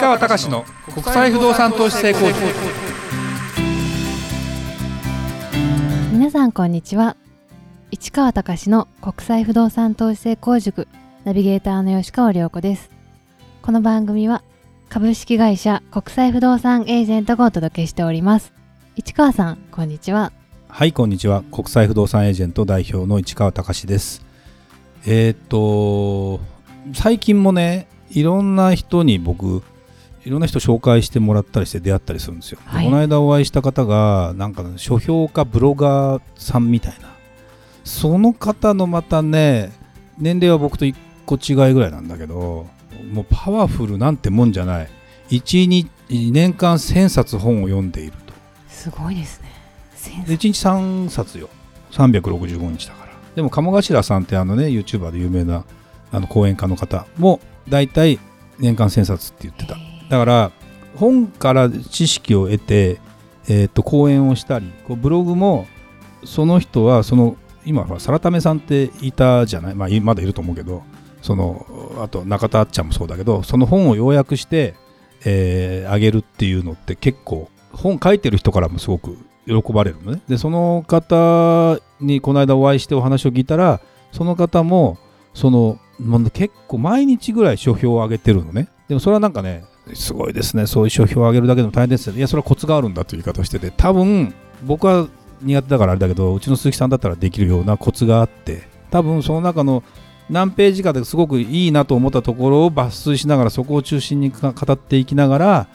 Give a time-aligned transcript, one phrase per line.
[0.00, 2.38] 川隆の国際不動産投資成功塾。
[6.12, 7.16] 皆さんこんにちは。
[7.90, 10.86] 市川隆の国際不動産投資成功塾。
[11.24, 12.90] ナビゲーターの吉川良子です。
[13.60, 14.44] この番組は
[14.88, 18.52] 株式会社国際不動産エージェントがお届けしております。
[18.94, 20.32] 市川さんこんにちは。
[20.68, 21.42] はいこんにちは。
[21.50, 24.24] 国際不動産エージェント代表の市川隆です。
[25.04, 26.40] えー、っと
[26.94, 29.64] 最近もねいろんな人に僕
[30.28, 37.08] いろんな人紹介してもらったりして出会ったりするんですよ、はい、この間お会いした方がなんか書評家ブロガーさんみたいな。
[37.82, 39.72] その方のまたね
[40.18, 42.66] 年齢は僕と1個違いぐらいなんだけど
[43.10, 44.88] もうパワフルなんてもんじゃない。
[45.30, 48.34] 1日2年間1000冊本を読んでいると。
[48.68, 49.48] すごいですね。
[50.26, 51.48] 1日3冊よ。
[51.92, 53.12] 365日だから。
[53.34, 55.64] でも鴨頭さんってあのね YouTuber で有名な
[56.12, 58.18] あの講演家の方も大体
[58.58, 59.76] 年間1000冊って言ってた
[60.08, 60.52] だから
[60.96, 63.00] 本から知識を得て、
[63.48, 65.66] えー、と講演をしたりこうブログも
[66.24, 70.82] その人はその今はサラタメさんっていたじゃない、まあ、まだいると思うけど
[71.22, 71.66] その
[72.02, 74.74] あと中田あっちゃんもそうだけどその本を要約して、
[75.24, 80.22] えー、あげるっていうのって結構本書いてる人からもすごく喜ばれるのね。
[80.28, 83.80] でその方にこの間お会いしてお話を聞いたら
[84.12, 84.98] その方も
[85.34, 85.78] その
[86.32, 88.68] 結構毎日ぐらい書評を上げてるのね。
[88.88, 90.66] でもそれはなんかねすごいですね。
[90.66, 92.18] そういう書評を上げるだけでも大変ですよね。
[92.18, 93.70] いやそれはコツがあるんだという言い方をしてて。
[93.70, 95.08] 多分僕は
[95.42, 98.68] 苦手だからあれだけどうちの鈴木さんだったらできるようなコツがあって。
[98.90, 99.82] 多分その中の
[100.30, 105.68] 何ページかですごくいいなと思ったところを抜粋しながらそこを中心に語っていきながら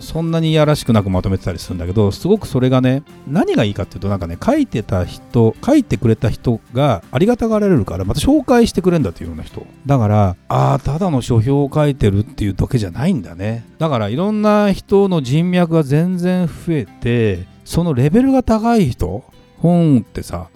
[0.00, 9.66] そんなにいやらしくなくまとめてたりするんだけどすごくそれがね何がいいかっていうとなんかね書いてた人書いてくれた人がありがたがられるからまた紹介してくれるんだっていうような人。
[9.86, 13.64] だからああただの書評を書いてるっていうだけじゃないんだね。
[13.78, 19.24] だからいろんな人の人脈が全然増えてそのレベルが高い人
[19.58, 20.48] 本ってさ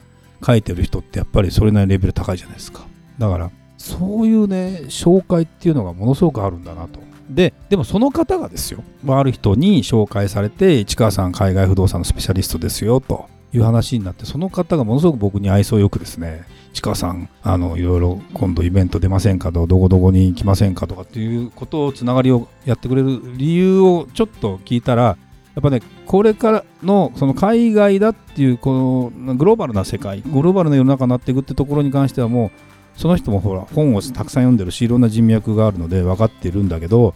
[0.44, 2.86] 書いてる人ってやっぱりそれなりにレベル高いじゃないですか。
[3.18, 7.00] だからそういうね紹介っていうのがものすごくあるんだなと。
[7.28, 25.02] ででもその方がですよまある人に紹介されて市川さん海外不動産のスペシャリストですよという話になってその方がものすごく僕に愛想よくですね市川さんあのいろいろ今度イベント出ませんかとどこどこに来ませんかとかっていうことをつながりをやってくれる理由をちょっと聞いたら
[25.54, 32.50] やっぱねこれからのその海外だっていうこのグローバルな世界グローバルな世の中になっていくってところに関してはもう
[32.96, 37.14] その人もほら本をたくさん読んでるしいろんな人脈があるので分かっているんだけど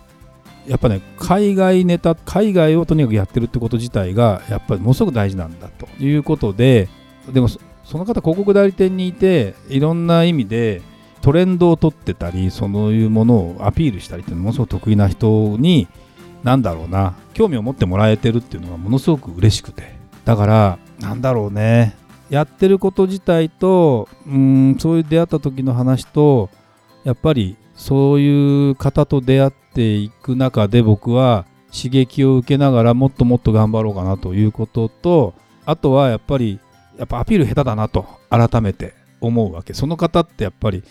[0.66, 6.88] やっぱね海外ネタ海外をとにかくやってるってこと自体がやっぱりものすごく大事なんだということで
[7.32, 10.82] でもその方広告代理店にいていろんな意味で
[11.20, 15.88] トレンドを取ってたりそういうものをアピールしたりっていうのものすごく得意な人に
[16.42, 19.96] なんだろうな興味を持ってもらえてるっていうのがものすごく嬉しくて。
[20.24, 21.96] だからなんだろうね。
[22.30, 26.50] やってること自体とうんそういう出会った時の話と
[27.04, 35.34] やっぱりそういう方と出会っていく中で僕は刺激を受けながらもっともっと頑張ろうかなということと
[35.66, 36.58] あとはやっぱり
[36.98, 39.74] やっぱアピール下手だなと改めて思うわけ。
[39.74, 40.82] その方ってやっぱり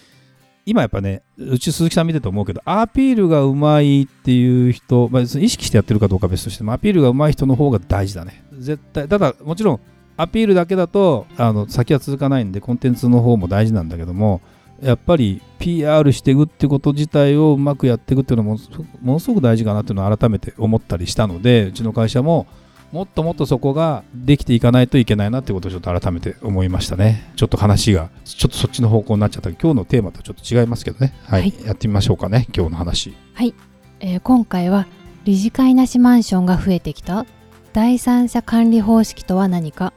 [0.65, 8.43] 今やっぱねうち鈴木さん見てて思うけどアピールがうまいっていう人、まあ、意識してやってるかどうか別としてもアピールがうまい人の方が大事だね。
[8.57, 9.79] 絶対ただもちろん
[10.17, 14.41] アピールだけだとあの先は続かないんでコンテンツの方も大事なんだけども
[14.81, 18.57] やっぱり PR していくってこと自体をうまくやっていくっていうのも
[19.01, 22.47] ものすごく大事かなっていうのを改めて思ったりしたのでうちの会社も
[22.91, 27.29] もっともっとそこができていかないといけないなってことをちょっと改めて思いましたね。
[27.35, 33.13] ちょっと話がちょっとそっちの方向になっちゃった今日のテーマとちょっと違いますけどね、はい、はい、やってみましょうかね今日の話。
[33.33, 33.53] はい、
[33.99, 34.87] えー、今回は
[35.25, 37.25] 理事会なしマンションが増えてきた
[37.73, 39.91] 第三者管理方式とは何か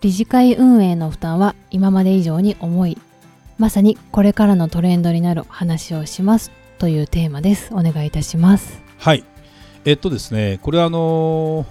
[0.00, 2.98] 理事会運営の負担は今まで以上に重い。
[3.58, 7.68] まさにこれからのトレンドになる話をしますというテーマです。
[7.74, 8.80] お願いいたします。
[8.96, 9.24] はい。
[9.84, 11.66] えっとですねこれはあのー、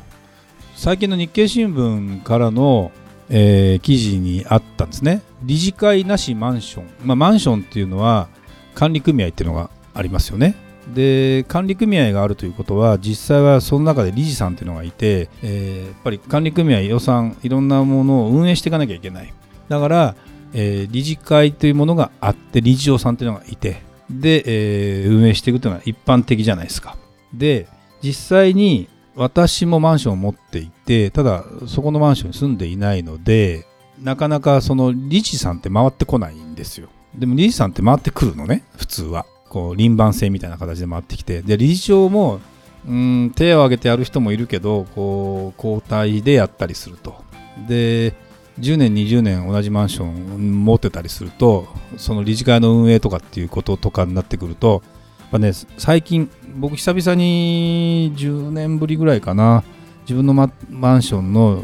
[0.76, 2.92] 最近の日経新聞からの、
[3.30, 5.24] えー、記事にあったんですね。
[5.42, 8.28] 理事会なしマンション、まあ、マンションっていうのは
[8.76, 10.56] 管理組合っていうのがありますよね。
[10.94, 19.34] で管理組合があるということは実際はその中で理事さんっていうのがいて、えー、やっぱり管理組合予算いろんなものを運営していかなきゃいけない。
[19.68, 20.16] だから
[20.54, 26.98] えー、理事会というものがあって理事長さんというのがいてで、えー、運営していくというのは一般的じゃないですか。
[27.34, 27.68] で
[28.02, 33.66] 実際に私もマンションを持っていてただそこのマンションに住んでいないので
[34.02, 36.90] なかなかその理事さんって回ってこないんですよ。
[37.16, 39.26] でも理事さんって回ってくるのね普通は。
[39.50, 42.40] こう輪番制みたいな形で回ってきてで理事長も
[42.88, 47.24] うん手を挙げてやる人もいるけどこう交代でやったりすると。
[47.68, 48.14] で
[48.60, 51.68] 10年20年同じマンション持ってたりすると
[51.98, 54.82] その理事会の運営とかっていうこととかになってくると
[55.20, 59.64] やっぱね最近僕久々に10年ぶりぐらいかな
[60.02, 61.64] 自分のママンションの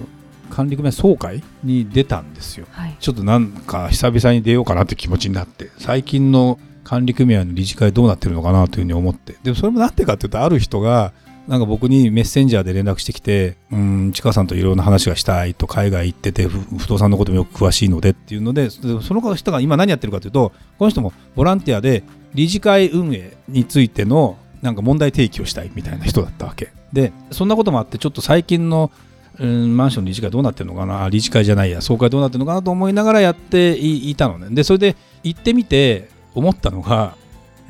[0.50, 2.96] 管理組合総会に出たんですよ、はい。
[3.00, 9.36] ちょっとなんか久々に出ようかなって気持ちになって最近の管理組合の理事会どうなってるのかなというふうに思って。
[9.44, 11.12] でもそれもなんでかっていうとある人が
[11.48, 22.04] なんか僕にメッセンジャーで連絡してきて「うんちかさんといろんな話がしたい」と海外行ってて不動産のこともよく詳しいのでっていうのでその人が今何やってるかというとこの人もボランティアで
[22.34, 26.70] 理事会運営についてのなんか問題提起をしたいみたいな人だったわけ。
[26.92, 28.92] でそんなこともあってちょっと最近の
[29.38, 31.10] うんマンションの理事会どうなってるのかな？
[31.10, 34.48] 理事会じゃないや総会どうなってるのかなと思いながらやっていたのね。
[34.50, 37.16] でそれで行ってみて思ったのが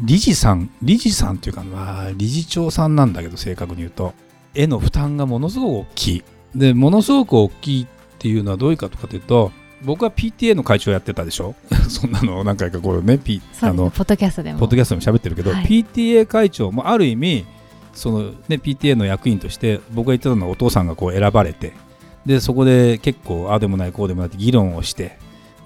[0.01, 4.13] 理事さん理事さんっていうかまあ理事長さんなんだけど正確に言うと。
[4.57, 6.23] 絵の負担がものすごく大きい。
[6.55, 7.87] でものすごく大きいっ
[8.19, 9.51] ていうのはどういうかとかというと
[9.83, 11.55] 僕は PTA の会長やってたでしょ？
[11.89, 14.59] そんなの何回かこうね、P、あのポッドキャストでも。
[14.59, 15.65] ポッドキャストでも喋ってるけど、はい。
[15.65, 17.45] PTA 会長もある意味
[17.93, 21.73] その、ね、PTA の役員として僕が言ってたのはお父さんがこう選ばれて
[22.25, 25.17] でそこで結構ああでもないこうでもないって議論をして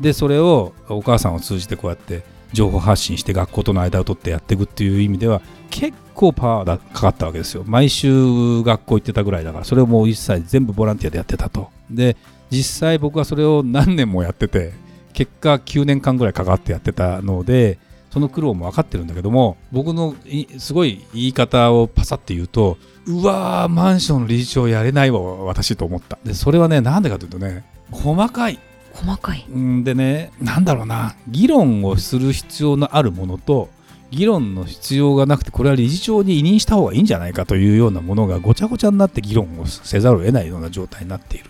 [0.02, 2.24] でそれをお母さんを通じてこうやって
[2.54, 7.63] 情報発信して学校との間を取ってやっていくっていう意味では結構パワーがかかったわけですよ。
[7.66, 11.69] 毎週学校行ってたぐらいだからそれをもう一切全部ボランティアでやってたと。
[11.90, 12.18] で
[12.50, 14.74] 実際僕はそれを何年もやってて
[15.13, 17.78] 結果9年間ぐらいかかってやってたので
[18.10, 20.16] その苦労も分かってるんだけども僕の
[20.57, 26.18] すごい言い方をパサって言うとうわーマンションの理事長やれないわ私と思った。
[26.24, 28.60] でそれはねなんでかというとね細かい。
[28.94, 29.46] 細かい。
[29.50, 31.16] んでねなんだろうな。
[31.28, 33.70] 議論をする必要のあるものと
[34.12, 41.50] 議論の必要がなくてこれは理事長に委任した方がいいんじゃないかというようなものがごちゃごちゃになって議論をせざるを得ないような状態になっている。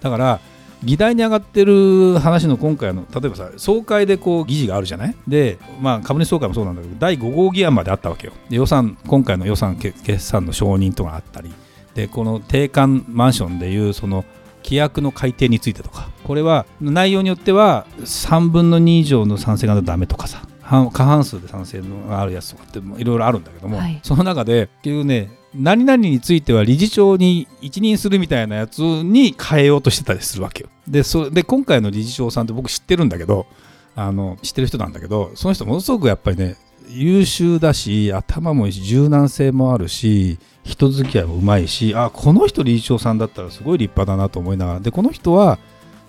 [0.00, 0.40] だから
[0.82, 5.16] 議題に上がってる話の今回の例えばさ総会でこう議事があるじゃない？
[5.26, 8.34] で、まあ、株主総会もそうなんだけど第5号議案まであったわけよ。
[8.50, 11.50] で予算今回の予算決決算の承認とかあったり。
[11.94, 14.26] でこの定款マンションでいうその
[14.62, 16.10] 規約の改定についてとか。
[16.24, 30.68] これは内容によっては3分の2以上の賛成がダメとかさ半過半数で賛成があるやつとかってもいろいろあるんだけども、はいその中で結局ね何々については理事長に一任するみたいなやつに変えようとしてたりするわけよ。
[30.88, 33.46] でそで今回の理事長さんって僕知ってるんだけど
[33.94, 36.56] あの知ってる人なんだけどその人ものすごくやっぱりね
[36.88, 45.58] 優秀だし頭もいいし柔軟性もあるし人付き合いもうまいしあこの人理事長さんだったらすごい立派だなと思いながらでこの人は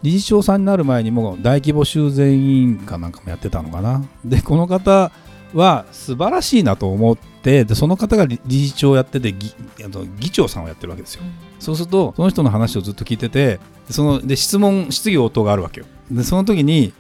[0.05, 4.05] 理事長さんになる前にも大規模修繕委員かなんかもやってたのかな。
[4.23, 5.11] でこの方
[5.51, 9.51] は素晴らしいなと思ってでその方が理理事長をやってて議
[9.83, 11.23] あの議長さんをやってるわけですよ。
[11.59, 15.87] そうするとその人の話をずっと聞いててでそので質問質疑応答があるわけよ。
[16.11, 16.93] でその時に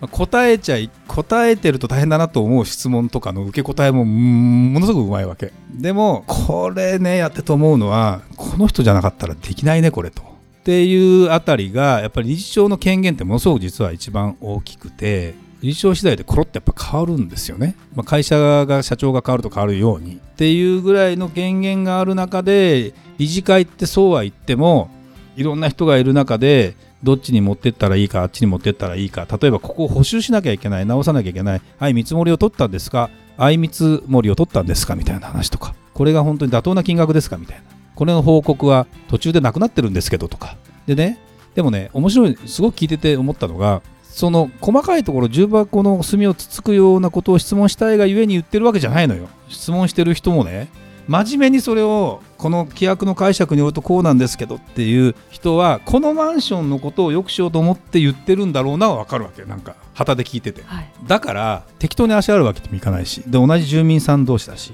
[0.00, 5.52] まあ答えちゃい答えてると大変だなと思う質問とかの受け答えもうんものすごくうまいわけ。
[5.72, 10.37] でもこれねやってと思うのはこの人じゃなかったらできないねこれと
[10.68, 15.32] っていうあたりがやっぱり理事長の権限ってものすごく実は一番大きくて
[15.62, 20.16] 理事長次第でコロってやっぱ変わるんですよね、まあ、会社が社長が変わると変わるように。
[20.16, 24.90] っていうぐらいの権限がある中で理事会ってそうは言っても
[25.36, 29.26] いろんな人がいる中でどっちに持ってったらいいかあっちに持ってったらいいか。
[29.40, 31.62] 例えばここを補修しなきゃいけない直さなきゃいけない。
[31.78, 33.08] はい見積もりを取ったんですか？
[33.38, 34.96] はい見積もりを取ったんですか？
[34.96, 35.74] みたいな話とか。
[35.94, 37.38] これが本当に妥当な金額ですか？
[37.38, 37.77] みたいな。
[37.98, 40.56] これの報告は途中でなくなってるんですけどとか。
[40.86, 41.18] でね
[41.56, 49.28] でもね面白いすごく聞いてて思ったのがその細かいところ重箱の隅をつつくようなことを質問したいがゆえに言ってるわけじゃないのよ。
[49.48, 50.68] 質問してる人もね
[51.08, 60.62] 真面目にそれをこの規約の解釈によるとこうなんですけどっていう人はこのマンションのことをよくしようと思って言ってるんだろうなは分かるわけなんか旗で聞いてて。
[60.64, 60.90] はい。
[61.08, 63.24] だから適当に足あるわけにもいかないし。
[63.26, 64.72] で同じ住民さん同士だし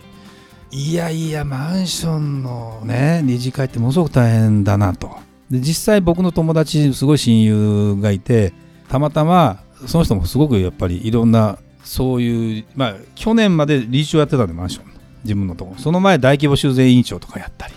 [0.70, 5.10] いやいやマンションのね理事会ってものすごく大変だなと。
[5.50, 8.52] で実際僕の友達すごい親友がいて
[8.88, 14.94] たまたまその人もすごくやっぱりいろんなそういうまあ去年まで理事長やってたんでマンション。
[15.24, 15.74] 自分のとこ。
[15.78, 17.74] その前大規模修繕委員長とかやったり。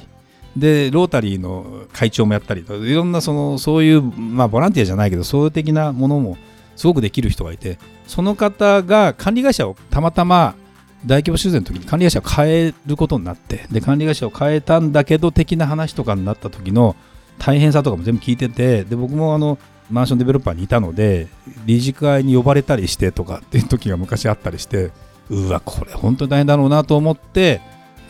[0.55, 6.35] でロータリーの会長もやったりといろんなそのそういうまあボランティアじゃないけどそういう的なものも
[6.75, 7.77] すごくできる人がいて。
[8.07, 10.55] その方が管理会社をたまたま
[11.05, 16.95] 大規模修繕の時に管理会社を変えることになってで管理会社を変えたんだけど的な話とかになった時の
[17.37, 19.59] 大変さとかも全部聞いててで僕もあの
[19.91, 21.27] マンションデベロッパーにいたので
[21.65, 24.91] 理事会に呼ばれたりしてとかっていう時が昔あったりして
[25.29, 27.61] うわこれ本当に大変だろうなと思って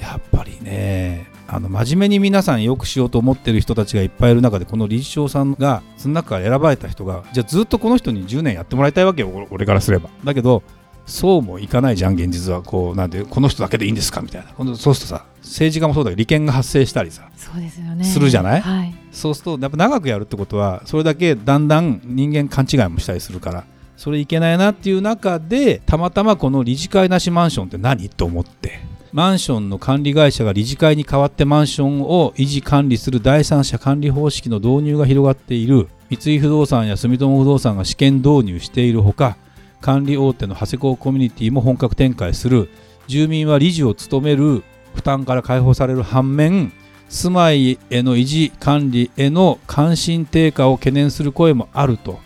[0.01, 10.09] やっぱりねあの真面目に皆さんよくしようと思ってる人たちがいっぱいいる中でこの理事長さんがその中から選ばれた人がじゃあずっとこの人に10年やってもらいたいわけよ俺からすれば。
[10.23, 10.61] だけど
[11.07, 12.61] そうもいかないじゃん現実は。
[12.61, 14.21] こうなんでこの人だけでいいんですか？
[14.21, 14.75] みたいな。
[14.75, 18.03] そうするとさ政治家もそうだけど利権が発生したりさそうですよね。
[18.03, 23.63] するじゃない、はい、そうするとやっぱ長くやるってことはそれだけだんだん人間勘違いもしたりするから
[23.95, 28.09] それいけないなっていう中でたまたまこの理事会なしマンションって何？
[28.09, 28.79] と思って。
[29.13, 35.87] マンションの管理会社が理事会に代わってマンションを維持管理する第三者管理方式の導入が広がっている。
[36.09, 39.37] 三井不動産や住友不動産が試験導入しているほか
[39.81, 42.69] 管理大手の長谷港コミュニティも本格展開する。
[43.07, 44.63] 住民は理事を務める。
[44.97, 46.73] 負担から解放される反面
[47.07, 52.19] 住まいへの維持管理への関心低下を懸念する声もあると。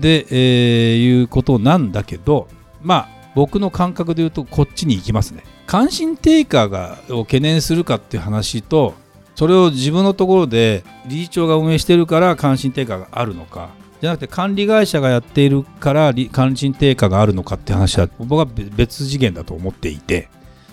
[0.00, 2.48] で、えー、いうことなんだけど
[2.82, 5.44] まあ僕の感覚で言うとこっちに行きますね。
[5.66, 8.94] 関心低下がを懸念するかっていう話と
[9.34, 13.68] それを自分のところで理事長が運営してるから関心低下があるのか。
[14.00, 20.28] じゃなくて管理会社がやっているから関心低下があるのかって話は僕は別次元だと思っていて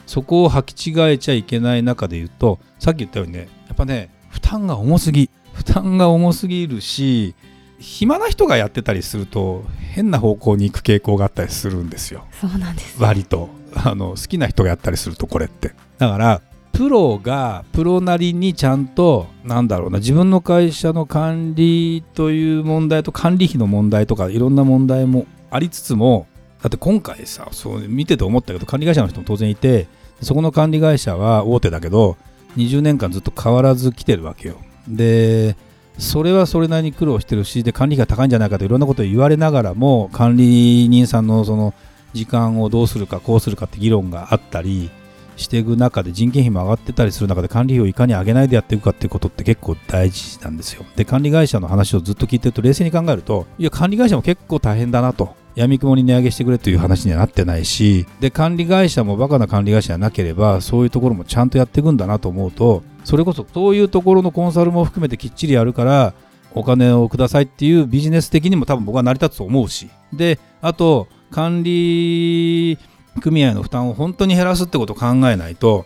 [0.05, 7.35] そこを履き違えちゃいけない中で言うとさっき言ったようにねやっぱね負担が重すぎ負担が重すぎるし
[7.79, 12.25] 暇な人がやってたりすると変な方向に行く傾向があったりするんですよ。
[12.31, 13.01] そうなんです。
[13.01, 13.49] 割と。
[13.75, 15.73] あの好きな人がやったりするとこれって。
[15.97, 16.41] だから
[16.73, 26.27] プロがプロなりにちゃんとなんだろうな自分の会社の管理という問題と管理費の問題とかいろんな問題もありつつも
[26.63, 29.87] だって今回さそう見てて思ったけど管理会社の人も当然いて
[30.21, 32.17] そこの管理会社は大手だけど
[32.57, 34.57] 20年間ずっと変わらず来てるわけよ。
[34.87, 35.55] で
[35.99, 41.75] それはそれなりに苦労してるしで管理費が高いんじゃないかといろんなことを言われながらも管理人さんのその
[42.13, 44.89] 時間をどうするかこうするかって議論があったり
[45.35, 50.85] していく中で人件費も上がってたりする中で管理費をいかに上げないでやっていくかっていうことって結構大事なんですよ。
[50.95, 55.35] で管理会社の話をずっと聞いてると冷静に考えるといや管理会社も結構大変だなと。
[55.55, 66.13] 闇雲に値上げしてくれという話にはなってないしで管理会社もバカな管理会社じゃなければそういうところもちゃんとやっていくんだなと思うとそれこそそういうところのコンサルも含めてきっちりやるから
[66.55, 72.77] お金をくださいっていうビジネス的にも多分僕は成り立つと思うしであと管理
[73.21, 75.85] 組合の負担を本当に減らすってことを考えないと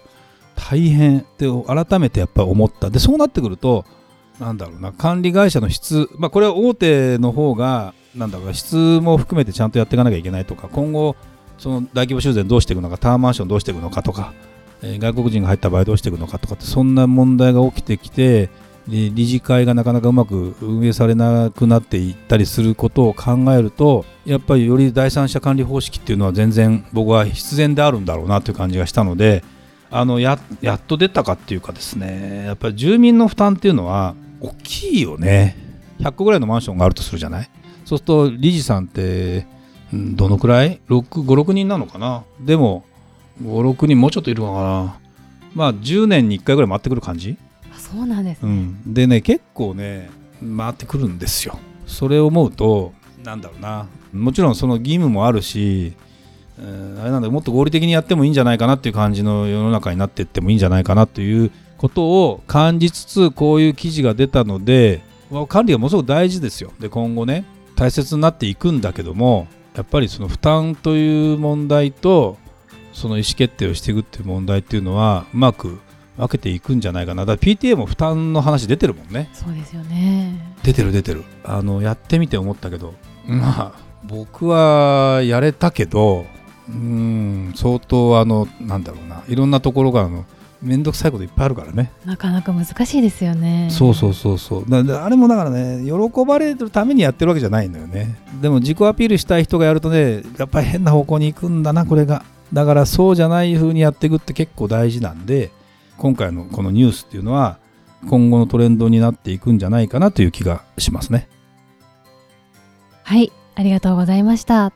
[0.55, 2.89] 大変って改めてやっぱり思った。
[2.89, 3.85] でそうなってくると
[4.39, 11.15] なんだろうな管理会社の質まあこれは大手の方がなんだろう質も含めてちゃんとやっていかなきゃいけないとか今後
[11.57, 14.33] その大規模修繕どうしていくのかタワーマンションどうしていくのかとか、
[14.83, 18.49] え、外国人が入った場合どうしていくのかとかってそんな問題が起きてきて
[18.87, 29.43] 理事会がなかなかうまく運営されなくなっていったりすることを考えるとやっぱりより第三者管理方式っていうのは全然僕は必然であるんだろうなという感じがしたので
[29.89, 35.57] あのややっと出たかっていうかですねやっぱり住民の負担っていうのは大きいよね。
[35.99, 37.49] 100個ぐらいのマンションがあるとするじゃない？
[37.83, 39.47] そうすると理事さんって
[39.91, 42.23] どのくらい？56人なのかな？
[42.39, 42.85] でも
[43.41, 44.99] 56人もうちょっといるのかな？
[45.55, 47.37] まあ10年に1回ぐらい回ってくる感じ？
[47.91, 50.09] そうなんです、ね、うん、でね結構ね
[50.41, 51.57] 回ってくるんですよ。
[51.85, 53.87] それを思うとなんだろうな。
[54.13, 55.93] もちろんその義務もあるし、
[56.59, 65.01] えー、あれなんだもっと合理的にやってもいいんじゃないかなっていう感じの世の中になっていってもいいんじゃないかなということを感じつつこういう記事が出たので
[65.49, 72.37] 管理がものすごく大事ですよで今後ね大切になっていくんだけどもやっぱりその負担という問題と
[72.93, 75.79] その意思決定をしていくっていう問題っていうのはうまく
[76.17, 77.25] 分けていくんじゃないかな。
[77.25, 79.29] だから PTA も負担の話出てるもんね。
[79.33, 80.55] そうですよね。
[80.63, 81.23] 出てる出てる。
[81.43, 82.93] あのやってみて思ったけど。
[83.27, 86.25] まあ僕はやれたけど
[86.69, 89.23] うん相当あのなんだろうな。
[89.27, 90.25] いろんなところがあの
[90.61, 91.91] 面倒くさいこといっぱいあるからね。
[92.03, 93.69] なかなか難しいですよね。
[93.69, 94.85] そうそうそうそう。
[94.85, 98.17] だあれもだからね喜ばれるためにやってるわけじゃないんだよね。
[98.41, 102.23] でも自己アピールしたい人がやるとねやっぱり変な方向に行くんだなこれが。
[102.53, 105.51] だからそうじゃない風にやっていくって結構大事なんで
[105.97, 107.59] 今回のこのニュースっていうのは
[108.07, 111.27] 今後のトレンドになっていくんじゃないかなという気がしますね。
[113.03, 114.71] はいありがとうございました。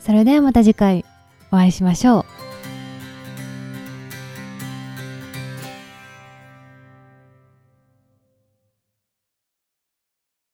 [0.00, 1.04] それではまた次回
[1.52, 2.45] お会いしましょう。